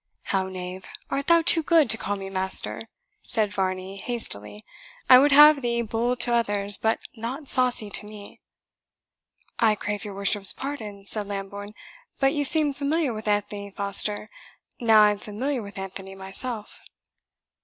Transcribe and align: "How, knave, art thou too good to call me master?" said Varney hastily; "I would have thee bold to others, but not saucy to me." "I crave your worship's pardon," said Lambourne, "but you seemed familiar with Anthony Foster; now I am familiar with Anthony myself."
"How, 0.23 0.49
knave, 0.49 0.87
art 1.11 1.27
thou 1.27 1.43
too 1.43 1.61
good 1.61 1.87
to 1.91 1.97
call 1.99 2.15
me 2.15 2.27
master?" 2.31 2.89
said 3.21 3.53
Varney 3.53 3.97
hastily; 3.97 4.65
"I 5.07 5.19
would 5.19 5.31
have 5.31 5.61
thee 5.61 5.83
bold 5.83 6.19
to 6.21 6.33
others, 6.33 6.75
but 6.79 6.99
not 7.15 7.47
saucy 7.47 7.91
to 7.91 8.07
me." 8.07 8.41
"I 9.59 9.75
crave 9.75 10.03
your 10.03 10.15
worship's 10.15 10.53
pardon," 10.53 11.05
said 11.05 11.27
Lambourne, 11.27 11.75
"but 12.19 12.33
you 12.33 12.43
seemed 12.43 12.77
familiar 12.77 13.13
with 13.13 13.27
Anthony 13.27 13.69
Foster; 13.69 14.27
now 14.79 15.03
I 15.03 15.11
am 15.11 15.19
familiar 15.19 15.61
with 15.61 15.77
Anthony 15.77 16.15
myself." 16.15 16.81